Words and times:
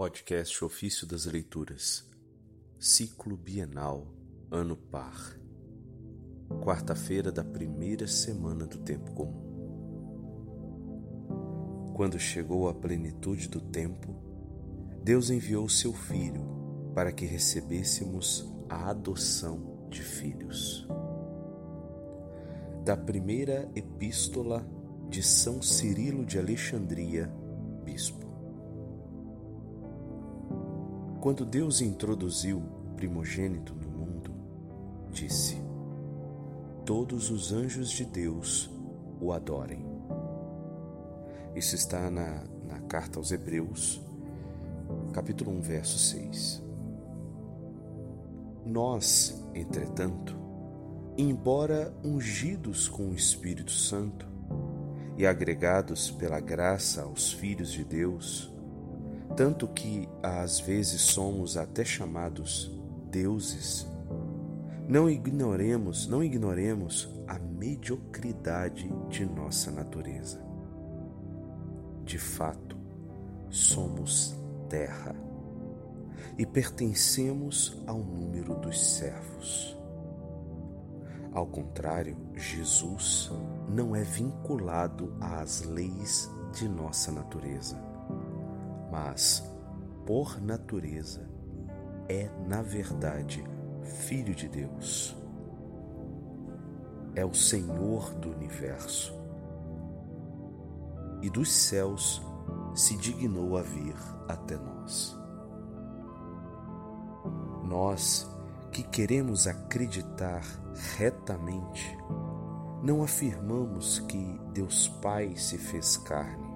Podcast 0.00 0.64
Ofício 0.64 1.06
das 1.06 1.26
Leituras, 1.26 2.08
Ciclo 2.78 3.36
Bienal, 3.36 4.06
Ano 4.50 4.74
Par, 4.74 5.38
quarta-feira 6.64 7.30
da 7.30 7.44
primeira 7.44 8.06
semana 8.06 8.66
do 8.66 8.78
Tempo 8.78 9.12
Comum. 9.12 9.44
Quando 11.94 12.18
chegou 12.18 12.66
a 12.66 12.74
plenitude 12.74 13.46
do 13.46 13.60
tempo, 13.60 14.16
Deus 15.04 15.28
enviou 15.28 15.68
seu 15.68 15.92
Filho 15.92 16.48
para 16.94 17.12
que 17.12 17.26
recebêssemos 17.26 18.50
a 18.70 18.88
adoção 18.88 19.86
de 19.90 20.00
filhos. 20.02 20.88
Da 22.86 22.96
primeira 22.96 23.70
epístola 23.74 24.66
de 25.10 25.22
São 25.22 25.60
Cirilo 25.60 26.24
de 26.24 26.38
Alexandria, 26.38 27.30
Bispo. 27.84 28.29
Quando 31.20 31.44
Deus 31.44 31.82
introduziu 31.82 32.56
o 32.56 32.94
primogênito 32.96 33.74
no 33.74 33.90
mundo, 33.90 34.32
disse: 35.12 35.62
Todos 36.86 37.30
os 37.30 37.52
anjos 37.52 37.90
de 37.90 38.06
Deus 38.06 38.70
o 39.20 39.30
adorem. 39.30 39.84
Isso 41.54 41.74
está 41.74 42.10
na, 42.10 42.42
na 42.66 42.80
carta 42.88 43.18
aos 43.18 43.32
Hebreus, 43.32 44.00
capítulo 45.12 45.50
1, 45.58 45.60
verso 45.60 45.98
6. 45.98 46.62
Nós, 48.64 49.44
entretanto, 49.54 50.34
embora 51.18 51.92
ungidos 52.02 52.88
com 52.88 53.10
o 53.10 53.14
Espírito 53.14 53.72
Santo 53.72 54.26
e 55.18 55.26
agregados 55.26 56.10
pela 56.10 56.40
graça 56.40 57.02
aos 57.02 57.30
filhos 57.30 57.70
de 57.70 57.84
Deus, 57.84 58.50
tanto 59.36 59.68
que 59.68 60.08
às 60.22 60.60
vezes 60.60 61.00
somos 61.00 61.56
até 61.56 61.84
chamados 61.84 62.70
deuses. 63.10 63.86
Não 64.88 65.08
ignoremos, 65.08 66.06
não 66.06 66.22
ignoremos 66.22 67.08
a 67.26 67.38
mediocridade 67.38 68.90
de 69.08 69.24
nossa 69.24 69.70
natureza. 69.70 70.40
De 72.04 72.18
fato, 72.18 72.76
somos 73.48 74.34
terra 74.68 75.14
e 76.36 76.44
pertencemos 76.44 77.80
ao 77.86 77.98
número 77.98 78.56
dos 78.56 78.96
servos. 78.96 79.76
Ao 81.32 81.46
contrário, 81.46 82.16
Jesus 82.34 83.30
não 83.68 83.94
é 83.94 84.02
vinculado 84.02 85.14
às 85.20 85.62
leis 85.62 86.28
de 86.52 86.68
nossa 86.68 87.12
natureza 87.12 87.89
mas, 88.90 89.42
por 90.06 90.40
natureza, 90.40 91.28
é, 92.08 92.28
na 92.46 92.62
verdade, 92.62 93.44
Filho 93.82 94.34
de 94.34 94.48
Deus. 94.48 95.16
É 97.14 97.24
o 97.24 97.34
Senhor 97.34 98.12
do 98.14 98.30
universo. 98.30 99.14
E 101.22 101.30
dos 101.30 101.52
céus 101.52 102.22
se 102.74 102.96
dignou 102.96 103.56
a 103.56 103.62
vir 103.62 103.96
até 104.28 104.56
nós. 104.56 105.16
Nós 107.64 108.28
que 108.72 108.82
queremos 108.82 109.46
acreditar 109.46 110.42
retamente, 110.96 111.96
não 112.82 113.02
afirmamos 113.02 113.98
que 114.00 114.40
Deus 114.52 114.88
Pai 114.88 115.36
se 115.36 115.58
fez 115.58 115.96
carne 115.96 116.49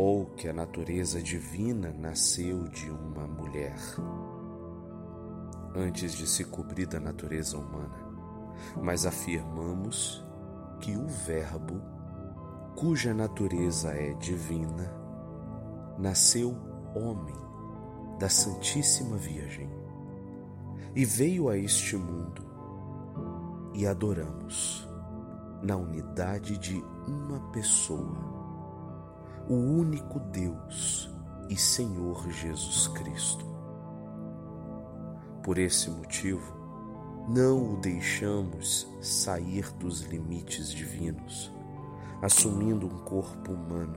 ou 0.00 0.26
que 0.26 0.46
a 0.46 0.52
natureza 0.52 1.20
divina 1.20 1.92
nasceu 1.92 2.68
de 2.68 2.88
uma 2.88 3.26
mulher. 3.26 3.76
Antes 5.74 6.12
de 6.12 6.24
se 6.24 6.44
cobrir 6.44 6.86
da 6.86 7.00
natureza 7.00 7.58
humana, 7.58 7.98
mas 8.80 9.04
afirmamos 9.04 10.24
que 10.78 10.96
o 10.96 11.08
Verbo, 11.08 11.82
cuja 12.76 13.12
natureza 13.12 13.90
é 13.90 14.12
divina, 14.14 14.88
nasceu 15.98 16.56
homem 16.94 17.34
da 18.20 18.28
Santíssima 18.28 19.16
Virgem 19.16 19.68
e 20.94 21.04
veio 21.04 21.48
a 21.48 21.58
este 21.58 21.96
mundo 21.96 22.46
e 23.74 23.84
adoramos 23.84 24.88
na 25.60 25.74
unidade 25.76 26.56
de 26.56 26.76
uma 27.08 27.40
pessoa 27.50 28.37
o 29.48 29.54
único 29.54 30.20
Deus 30.20 31.10
e 31.48 31.56
Senhor 31.56 32.30
Jesus 32.30 32.88
Cristo. 32.88 33.46
Por 35.42 35.56
esse 35.56 35.88
motivo, 35.88 36.52
não 37.26 37.74
o 37.74 37.76
deixamos 37.78 38.86
sair 39.00 39.72
dos 39.72 40.02
limites 40.02 40.70
divinos, 40.70 41.50
assumindo 42.20 42.86
um 42.86 42.98
corpo 43.04 43.52
humano, 43.52 43.96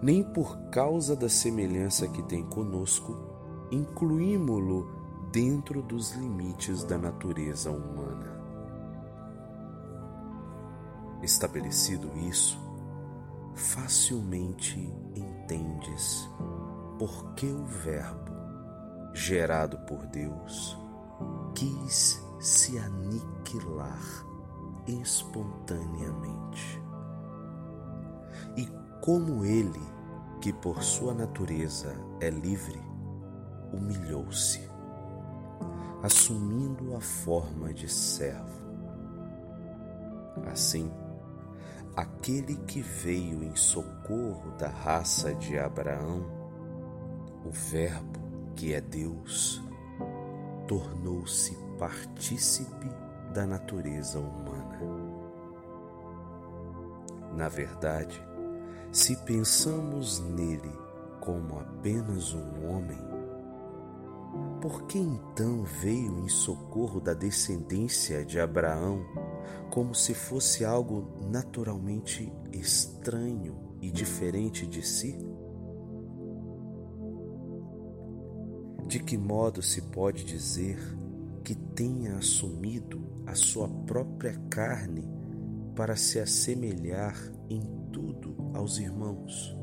nem 0.00 0.22
por 0.22 0.56
causa 0.70 1.16
da 1.16 1.28
semelhança 1.28 2.06
que 2.06 2.22
tem 2.22 2.44
conosco, 2.44 3.16
incluímo-lo 3.72 4.88
dentro 5.32 5.82
dos 5.82 6.12
limites 6.12 6.84
da 6.84 6.96
natureza 6.96 7.70
humana. 7.70 8.40
Estabelecido 11.20 12.08
isso, 12.28 12.69
facilmente 13.60 14.80
entendes 15.14 16.28
porque 16.98 17.46
o 17.46 17.64
Verbo, 17.64 18.32
gerado 19.12 19.78
por 19.80 20.06
Deus, 20.06 20.78
quis 21.54 22.22
se 22.40 22.78
aniquilar 22.78 24.00
espontaneamente. 24.86 26.82
E 28.56 28.66
como 29.00 29.44
ele, 29.44 29.80
que 30.40 30.52
por 30.52 30.82
sua 30.82 31.12
natureza 31.12 31.94
é 32.20 32.30
livre, 32.30 32.80
humilhou-se, 33.72 34.60
assumindo 36.02 36.96
a 36.96 37.00
forma 37.00 37.72
de 37.74 37.88
servo. 37.88 38.60
Assim, 40.50 40.90
aquele 41.96 42.56
que 42.56 42.80
veio 42.80 43.42
em 43.42 43.54
socorro 43.56 44.52
da 44.58 44.68
raça 44.68 45.34
de 45.34 45.58
Abraão, 45.58 46.24
o 47.44 47.50
Verbo 47.50 48.20
que 48.54 48.74
é 48.74 48.80
Deus, 48.80 49.62
tornou-se 50.66 51.56
partícipe 51.78 52.88
da 53.32 53.46
natureza 53.46 54.18
humana. 54.18 54.78
Na 57.34 57.48
verdade, 57.48 58.22
se 58.92 59.16
pensamos 59.16 60.20
nele 60.20 60.72
como 61.20 61.58
apenas 61.58 62.34
um 62.34 62.68
homem, 62.68 62.98
por 64.60 64.82
que 64.82 64.98
então 64.98 65.62
veio 65.64 66.18
em 66.18 66.28
socorro 66.28 67.00
da 67.00 67.14
descendência 67.14 68.24
de 68.24 68.38
Abraão 68.38 69.04
como 69.70 69.94
se 69.94 70.14
fosse 70.14 70.64
algo 70.64 71.20
naturalmente 71.30 72.32
estranho 72.52 73.76
e 73.80 73.90
diferente 73.90 74.66
de 74.66 74.86
si? 74.86 75.18
De 78.86 78.98
que 78.98 79.16
modo 79.16 79.62
se 79.62 79.82
pode 79.82 80.24
dizer 80.24 80.78
que 81.44 81.54
tenha 81.54 82.16
assumido 82.16 83.00
a 83.26 83.34
sua 83.34 83.68
própria 83.68 84.34
carne 84.50 85.08
para 85.76 85.96
se 85.96 86.18
assemelhar 86.18 87.16
em 87.48 87.62
tudo 87.92 88.36
aos 88.52 88.78
irmãos? 88.78 89.56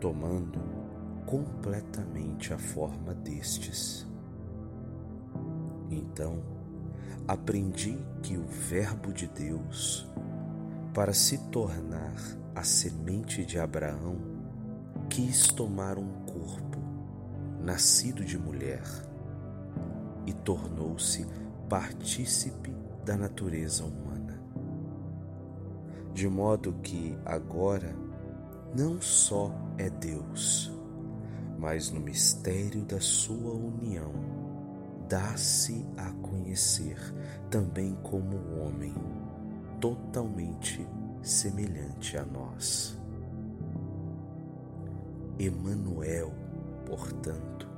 Tomando 0.00 0.60
completamente 1.24 2.52
a 2.52 2.58
forma 2.58 3.14
destes. 3.14 4.06
Então, 5.90 6.55
aprendi 7.26 7.98
que 8.22 8.36
o 8.36 8.46
Verbo 8.46 9.12
de 9.12 9.26
Deus, 9.26 10.08
para 10.94 11.12
se 11.12 11.38
tornar 11.50 12.14
a 12.54 12.62
semente 12.62 13.44
de 13.44 13.58
Abraão, 13.58 14.16
quis 15.08 15.48
tomar 15.48 15.98
um 15.98 16.24
corpo, 16.24 16.78
nascido 17.60 18.24
de 18.24 18.38
mulher, 18.38 18.82
e 20.26 20.32
tornou-se 20.32 21.26
partícipe 21.68 22.74
da 23.04 23.16
natureza 23.16 23.84
humana. 23.84 24.40
De 26.12 26.28
modo 26.28 26.72
que 26.82 27.16
agora 27.24 27.94
não 28.74 29.00
só 29.00 29.52
é 29.78 29.88
Deus, 29.90 30.72
mas 31.58 31.90
no 31.90 32.00
mistério 32.00 32.84
da 32.84 33.00
sua 33.00 33.52
união, 33.52 34.12
dá-se 35.08 35.86
a 35.96 36.10
conhecer 36.26 36.96
também 37.50 37.94
como 38.02 38.36
homem, 38.60 38.94
totalmente 39.80 40.86
semelhante 41.22 42.16
a 42.16 42.24
nós. 42.24 42.98
Emanuel, 45.38 46.32
portanto, 46.86 47.68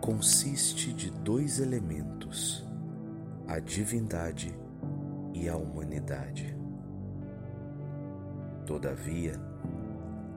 consiste 0.00 0.92
de 0.92 1.10
dois 1.10 1.58
elementos: 1.58 2.66
a 3.48 3.58
divindade 3.58 4.54
e 5.32 5.48
a 5.48 5.56
humanidade. 5.56 6.56
Todavia, 8.66 9.40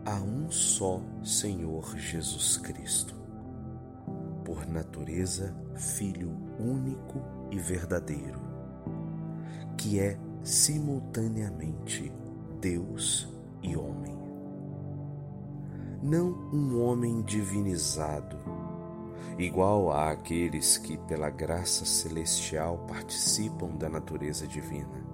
há 0.06 0.16
um 0.16 0.50
só 0.50 1.02
Senhor 1.24 1.98
Jesus 1.98 2.58
Cristo, 2.58 3.16
por 4.48 4.66
natureza 4.66 5.54
Filho 5.76 6.32
único 6.58 7.22
e 7.52 7.60
verdadeiro, 7.60 8.40
que 9.78 10.00
é 10.00 10.18
simultaneamente 10.42 12.10
Deus 12.62 13.28
e 13.62 13.76
homem. 13.76 14.18
Não 16.02 16.30
um 16.54 16.82
homem 16.82 17.22
divinizado, 17.24 18.38
igual 19.38 19.92
àqueles 19.92 20.78
que, 20.78 20.98
pela 20.98 21.30
graça 21.30 21.84
celestial, 21.84 22.86
participam 22.88 23.76
da 23.76 23.90
natureza 23.90 24.48
divina, 24.48 25.06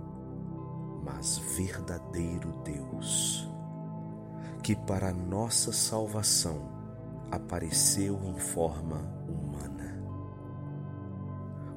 mas 1.03 1.39
verdadeiro 1.57 2.53
Deus, 2.63 3.51
que 4.61 4.75
para 4.75 5.11
nossa 5.11 5.73
salvação 5.73 6.82
apareceu 7.33 8.19
em 8.25 8.37
forma 8.37 8.97
humana. 9.27 10.03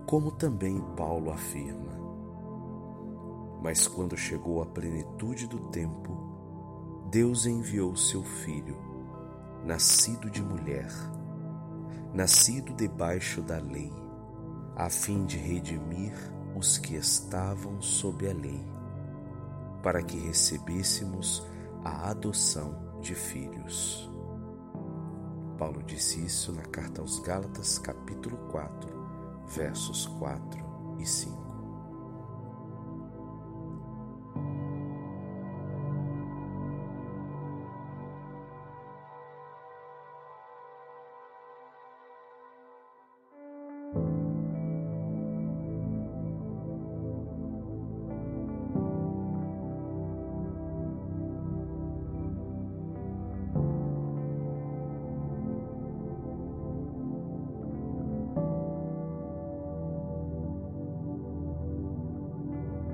Como 0.06 0.30
também 0.30 0.78
Paulo 0.94 1.32
afirma, 1.32 1.96
mas 3.62 3.88
quando 3.88 4.16
chegou 4.16 4.62
a 4.62 4.66
plenitude 4.66 5.46
do 5.46 5.58
tempo, 5.70 7.08
Deus 7.10 7.46
enviou 7.46 7.96
seu 7.96 8.22
filho, 8.22 8.76
nascido 9.64 10.28
de 10.30 10.42
mulher, 10.42 10.90
nascido 12.12 12.74
debaixo 12.74 13.40
da 13.40 13.58
lei, 13.58 13.90
a 14.76 14.90
fim 14.90 15.24
de 15.24 15.38
redimir 15.38 16.12
os 16.54 16.76
que 16.76 16.96
estavam 16.96 17.80
sob 17.80 18.28
a 18.28 18.34
lei, 18.34 18.62
para 19.82 20.02
que 20.02 20.18
recebêssemos 20.18 21.46
a 21.82 22.10
adoção 22.10 23.00
de 23.00 23.14
filhos. 23.14 24.15
Paulo 25.56 25.82
disse 25.82 26.24
isso 26.24 26.52
na 26.52 26.62
carta 26.62 27.00
aos 27.00 27.18
Gálatas, 27.20 27.78
capítulo 27.78 28.36
4, 28.50 28.90
versos 29.46 30.06
4 30.18 30.62
e 30.98 31.06
5. 31.06 31.35